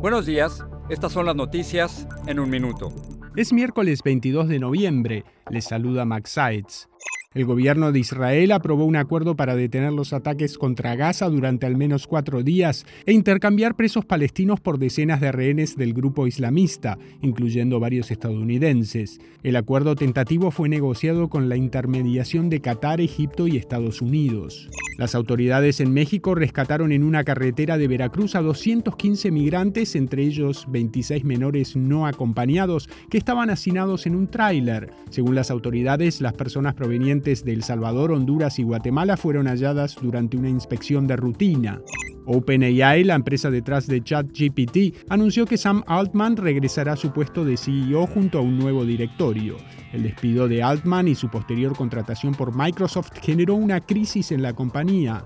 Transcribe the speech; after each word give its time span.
Buenos 0.00 0.24
días, 0.24 0.64
estas 0.88 1.12
son 1.12 1.26
las 1.26 1.36
noticias 1.36 2.08
en 2.26 2.40
un 2.40 2.48
minuto. 2.48 2.88
Es 3.36 3.52
miércoles 3.52 4.02
22 4.02 4.48
de 4.48 4.58
noviembre, 4.58 5.24
les 5.50 5.66
saluda 5.66 6.06
Max 6.06 6.30
Sides. 6.30 6.88
El 7.32 7.44
gobierno 7.44 7.92
de 7.92 8.00
Israel 8.00 8.50
aprobó 8.50 8.84
un 8.84 8.96
acuerdo 8.96 9.36
para 9.36 9.54
detener 9.54 9.92
los 9.92 10.12
ataques 10.12 10.58
contra 10.58 10.96
Gaza 10.96 11.28
durante 11.28 11.64
al 11.64 11.76
menos 11.76 12.08
cuatro 12.08 12.42
días 12.42 12.84
e 13.06 13.12
intercambiar 13.12 13.76
presos 13.76 14.04
palestinos 14.04 14.58
por 14.58 14.80
decenas 14.80 15.20
de 15.20 15.30
rehenes 15.30 15.76
del 15.76 15.94
grupo 15.94 16.26
islamista, 16.26 16.98
incluyendo 17.22 17.78
varios 17.78 18.10
estadounidenses. 18.10 19.20
El 19.44 19.54
acuerdo 19.54 19.94
tentativo 19.94 20.50
fue 20.50 20.68
negociado 20.68 21.28
con 21.28 21.48
la 21.48 21.54
intermediación 21.54 22.50
de 22.50 22.60
Qatar, 22.60 23.00
Egipto 23.00 23.46
y 23.46 23.58
Estados 23.58 24.02
Unidos. 24.02 24.68
Las 24.98 25.14
autoridades 25.14 25.80
en 25.80 25.94
México 25.94 26.34
rescataron 26.34 26.90
en 26.90 27.04
una 27.04 27.22
carretera 27.22 27.78
de 27.78 27.86
Veracruz 27.86 28.34
a 28.34 28.42
215 28.42 29.30
migrantes, 29.30 29.94
entre 29.94 30.24
ellos 30.24 30.66
26 30.68 31.24
menores 31.24 31.76
no 31.76 32.08
acompañados, 32.08 32.90
que 33.08 33.16
estaban 33.16 33.50
hacinados 33.50 34.06
en 34.06 34.16
un 34.16 34.26
tráiler. 34.26 34.90
Según 35.10 35.36
las 35.36 35.50
autoridades, 35.52 36.20
las 36.20 36.34
personas 36.34 36.74
provenientes 36.74 37.19
de 37.20 37.52
El 37.52 37.62
Salvador, 37.62 38.12
Honduras 38.12 38.58
y 38.58 38.62
Guatemala 38.62 39.16
fueron 39.16 39.46
halladas 39.46 39.96
durante 40.00 40.36
una 40.36 40.48
inspección 40.48 41.06
de 41.06 41.16
rutina. 41.16 41.82
OpenAI, 42.26 43.04
la 43.04 43.14
empresa 43.14 43.50
detrás 43.50 43.86
de 43.86 44.02
ChatGPT, 44.02 45.08
anunció 45.08 45.46
que 45.46 45.58
Sam 45.58 45.82
Altman 45.86 46.36
regresará 46.36 46.92
a 46.92 46.96
su 46.96 47.12
puesto 47.12 47.44
de 47.44 47.56
CEO 47.56 48.06
junto 48.06 48.38
a 48.38 48.42
un 48.42 48.58
nuevo 48.58 48.84
directorio. 48.84 49.56
El 49.92 50.04
despido 50.04 50.48
de 50.48 50.62
Altman 50.62 51.08
y 51.08 51.14
su 51.14 51.28
posterior 51.28 51.76
contratación 51.76 52.34
por 52.34 52.56
Microsoft 52.56 53.10
generó 53.20 53.54
una 53.54 53.80
crisis 53.80 54.32
en 54.32 54.42
la 54.42 54.54
compañía. 54.54 55.24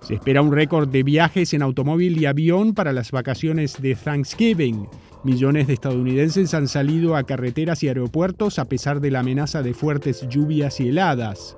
Se 0.00 0.14
espera 0.14 0.40
un 0.40 0.52
récord 0.52 0.88
de 0.88 1.02
viajes 1.02 1.52
en 1.52 1.62
automóvil 1.62 2.20
y 2.20 2.26
avión 2.26 2.74
para 2.74 2.92
las 2.92 3.10
vacaciones 3.10 3.82
de 3.82 3.94
Thanksgiving. 3.94 4.86
Millones 5.24 5.66
de 5.66 5.74
estadounidenses 5.74 6.54
han 6.54 6.68
salido 6.68 7.16
a 7.16 7.24
carreteras 7.24 7.82
y 7.82 7.88
aeropuertos 7.88 8.58
a 8.58 8.66
pesar 8.66 9.00
de 9.00 9.10
la 9.10 9.20
amenaza 9.20 9.62
de 9.62 9.74
fuertes 9.74 10.26
lluvias 10.28 10.80
y 10.80 10.88
heladas. 10.88 11.56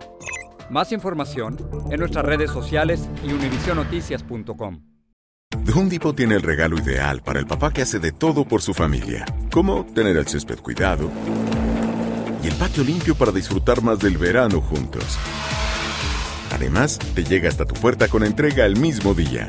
Más 0.71 0.93
información 0.93 1.57
en 1.91 2.01
nuestras 2.01 2.25
redes 2.25 2.51
sociales 2.51 3.09
y 3.27 3.33
univisionoticias.com. 3.33 4.83
The 5.65 5.73
Home 5.73 5.91
Depot 5.91 6.15
tiene 6.15 6.35
el 6.35 6.43
regalo 6.43 6.79
ideal 6.79 7.23
para 7.23 7.41
el 7.41 7.47
papá 7.47 7.73
que 7.73 7.83
hace 7.83 7.99
de 7.99 8.13
todo 8.13 8.45
por 8.45 8.63
su 8.63 8.75
familia, 8.75 9.25
como 9.51 9.85
tener 9.85 10.17
el 10.17 10.27
césped 10.27 10.59
cuidado 10.59 11.11
y 12.43 12.47
el 12.47 12.55
patio 12.55 12.85
limpio 12.85 13.15
para 13.15 13.33
disfrutar 13.33 13.83
más 13.83 13.99
del 13.99 14.17
verano 14.19 14.61
juntos. 14.61 15.19
Además, 16.53 16.99
te 17.15 17.25
llega 17.25 17.49
hasta 17.49 17.65
tu 17.65 17.75
puerta 17.75 18.09
con 18.09 18.25
entrega 18.25 18.67
el 18.67 18.77
mismo 18.77 19.15
día. 19.15 19.49